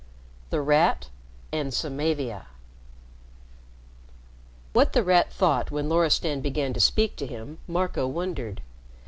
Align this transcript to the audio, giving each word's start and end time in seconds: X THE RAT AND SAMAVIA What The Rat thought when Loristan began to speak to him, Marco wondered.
X 0.45 0.49
THE 0.49 0.61
RAT 0.61 1.09
AND 1.51 1.71
SAMAVIA 1.75 2.47
What 4.73 4.93
The 4.93 5.03
Rat 5.03 5.31
thought 5.31 5.69
when 5.69 5.89
Loristan 5.89 6.41
began 6.41 6.73
to 6.73 6.79
speak 6.79 7.15
to 7.17 7.27
him, 7.27 7.59
Marco 7.67 8.07
wondered. 8.07 8.61